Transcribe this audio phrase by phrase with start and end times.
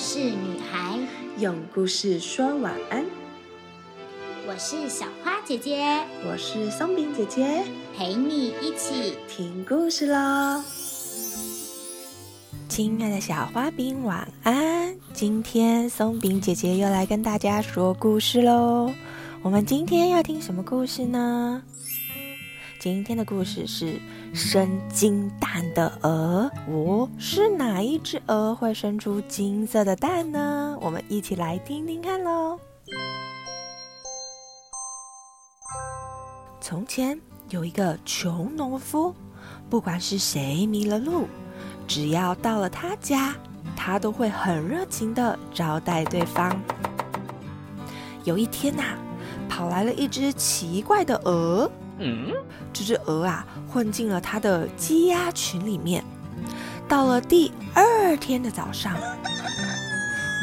[0.00, 0.98] 事女孩，
[1.36, 3.04] 用故事说晚安。
[4.48, 5.84] 我是小花姐姐，
[6.26, 7.62] 我是松饼姐姐，
[7.94, 10.62] 陪你一起听故事喽。
[12.66, 14.96] 亲爱的小花饼，晚安！
[15.12, 18.90] 今天松饼姐姐又来跟大家说故事喽。
[19.42, 21.62] 我们今天要听什么故事呢？
[22.80, 24.00] 今天的故事是
[24.32, 26.50] 生金蛋的鹅。
[26.66, 30.78] 哦，是哪一只鹅会生出金色的蛋呢？
[30.80, 32.58] 我们一起来听听看喽。
[36.58, 39.14] 从前有一个穷农夫，
[39.68, 41.26] 不管是谁迷了路，
[41.86, 43.36] 只要到了他家，
[43.76, 46.58] 他都会很热情的招待对方。
[48.24, 48.96] 有一天呐，
[49.50, 51.70] 跑来了一只奇怪的鹅。
[52.72, 56.04] 这只鹅啊混进了他的鸡鸭群里面。
[56.88, 58.96] 到了第二天的早上，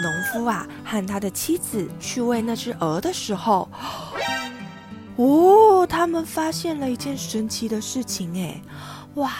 [0.01, 3.67] 农夫啊和他的妻子去喂那只鹅的时候，
[5.17, 8.61] 哦，他们发现了一件神奇的事情哎，
[9.15, 9.31] 哇！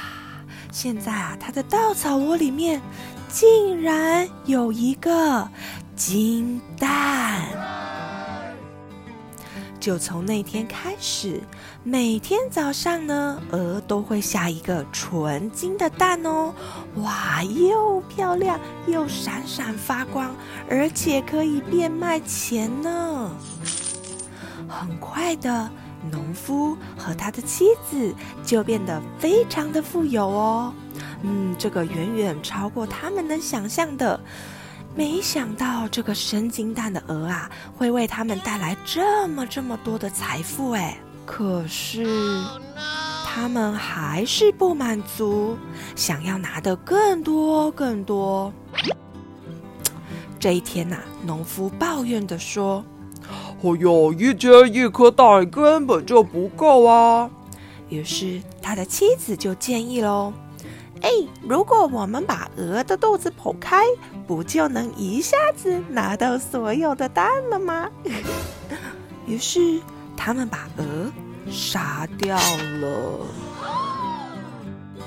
[0.70, 2.82] 现在啊，他的稻草窝里面
[3.30, 5.48] 竟然有一个
[5.96, 7.87] 金蛋。
[9.80, 11.42] 就从那天开始，
[11.84, 16.54] 每天早上呢，鹅都会下一个纯金的蛋哦，
[16.96, 20.36] 哇，又漂亮又闪闪发光，
[20.70, 23.32] 而且可以变卖钱呢。
[24.68, 25.70] 很快的，
[26.12, 30.74] 农夫和他的妻子就变得非常的富有哦，
[31.22, 34.20] 嗯，这个远远超过他们能想象的。
[34.98, 40.98] 没想到这个生金蛋的鹅啊，会为他们带来这么这么多的财富哎！
[41.24, 42.44] 可是
[43.24, 45.56] 他们还是不满足，
[45.96, 48.52] 想要拿的更多更多。
[50.40, 52.84] 这一天呐，农夫抱怨的说
[53.62, 57.30] ：“哎呦，一天一颗蛋根本就不够啊！”
[57.90, 60.34] 于是他的妻子就建议喽。
[61.02, 61.10] 哎，
[61.42, 63.84] 如果我们把鹅的肚子剖开，
[64.26, 67.90] 不就能一下子拿到所有的蛋了吗？
[69.26, 69.80] 于是
[70.16, 71.12] 他们把鹅
[71.52, 73.20] 杀掉了。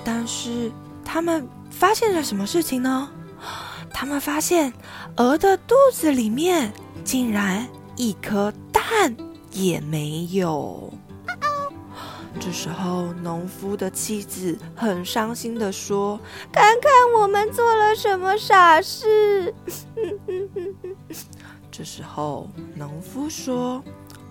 [0.04, 0.70] 但是
[1.04, 3.10] 他们发现了什么事情呢？
[3.92, 4.72] 他们发现
[5.16, 6.72] 鹅的肚子里面
[7.04, 9.14] 竟然一颗蛋
[9.52, 10.92] 也没有。
[12.38, 16.18] 这时候，农夫的妻子很伤心的说
[16.52, 19.52] ：“看看我们做了什么傻事。
[21.70, 23.82] ”这时候，农夫说：“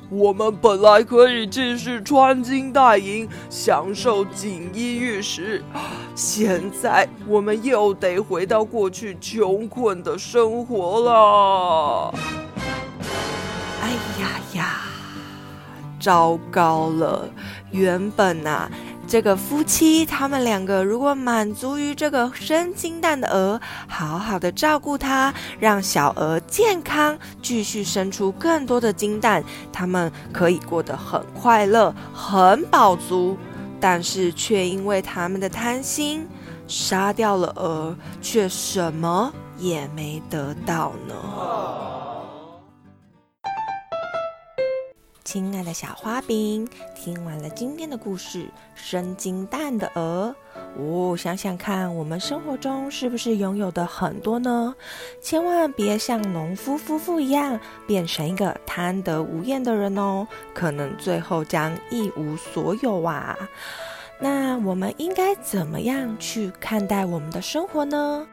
[0.10, 5.62] 我们本来可以继续穿金戴银，享受锦衣玉食，
[6.16, 12.14] 现在我们又得回到过去穷困的生活了。”
[13.84, 14.79] 哎呀呀！
[16.10, 17.30] 糟糕了！
[17.70, 18.68] 原本呐，
[19.08, 33.38] 这个夫妻他们两个如果满足于这个生金蛋的鹅，好好的照顾它，让小鹅健康，继续生出更多的金蛋，他们可以过得很快乐、很饱足。
[33.80, 36.28] 但是却因为他们的贪心，
[36.68, 41.99] 杀掉了鹅，却什么也没得到呢。
[45.32, 50.36] 亲爱的小花饼，听完了今天的故事，生金蛋的鹅，
[50.76, 54.74] 哦，想想看，我们生活中是不是拥有的很多呢？
[55.22, 63.38] 千万别像农夫夫妇一样，变成一个贪得无厌的人哦，可能最后将一无所有啊。
[64.20, 68.26] 那我们应该怎么样去看待我们的生活呢？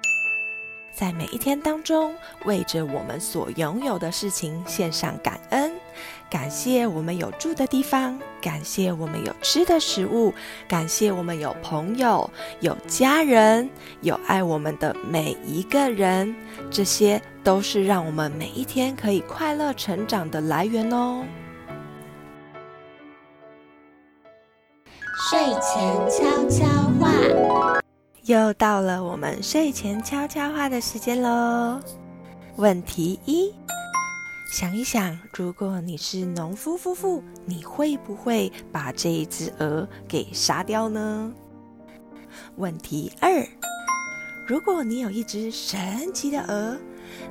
[0.97, 2.15] 在每一天当中，
[2.47, 5.71] 为着我们所拥有的事情献上感恩，
[6.31, 10.33] 感谢我们有住的地方，感谢我们有吃的食物，
[10.67, 12.31] 感谢我们有朋友、
[12.61, 13.69] 有家人、
[14.01, 16.35] 有爱我们的每一个人，
[16.71, 21.23] 这些都是让我们每一天可以快乐成长的来源哦。
[25.29, 26.67] 睡前悄悄
[26.99, 27.86] 话。
[28.27, 31.81] 又到了我们睡前悄悄话的时间喽。
[32.57, 33.55] 问题一：
[34.53, 41.33] 想一想，如果你是农夫夫妇，你会不会把这一只鹅给杀掉呢？
[42.57, 43.47] 问题二：
[44.45, 46.77] 如果你有一只神奇的鹅，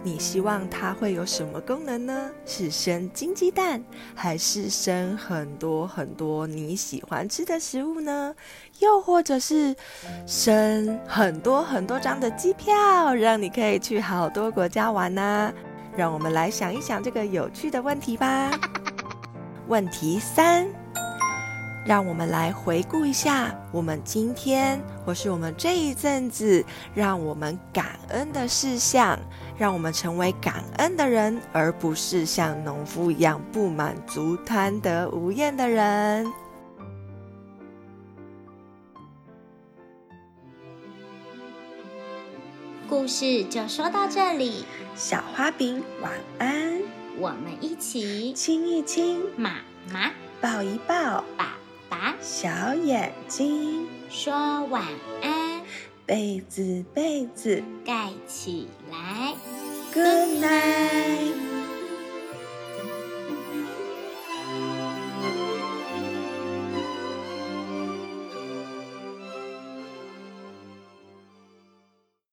[0.03, 2.31] 你希望它会有什么功能呢？
[2.45, 3.83] 是生金鸡蛋，
[4.13, 8.35] 还是生很多很多你喜欢吃的食物呢？
[8.79, 9.75] 又或者是
[10.25, 15.53] 生很多很多张的机票，让你可以去好多国家玩呢？
[15.95, 18.51] 让我们来想一想这个有趣的问题吧。
[19.67, 20.84] 问题三。
[21.85, 26.65] 让我们来回顾一下我们今天或是我们这一阵子，
[26.95, 29.19] 让我们感恩的事项，
[29.55, 36.25] 让我们成为感恩的人，而不是像农夫一样不满足、贪得无厌的人。
[42.89, 44.65] 故事就说到这里，
[44.95, 46.81] 小花饼晚安，
[47.19, 49.57] 我们一起亲一亲，妈
[49.91, 50.11] 妈
[50.41, 51.54] 抱一抱，爸爸
[52.25, 53.85] 小眼睛。
[54.09, 54.33] 说
[54.71, 54.83] 晚
[55.21, 55.61] 安，
[56.07, 57.61] 被子被子。
[57.85, 59.35] 盖起来
[59.93, 61.54] ，Good night。